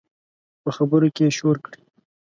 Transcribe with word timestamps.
په 0.63 0.69
خبرو 0.75 1.07
کې 1.15 1.23
یې 1.27 1.35
شور 1.37 1.55
کړي 1.65 1.81